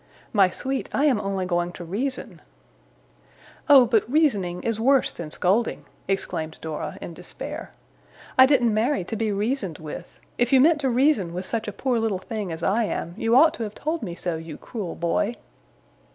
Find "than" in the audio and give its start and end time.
5.11-5.29